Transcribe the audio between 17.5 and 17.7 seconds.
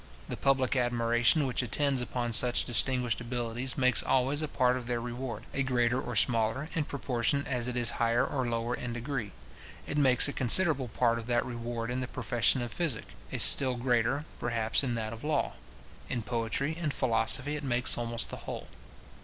it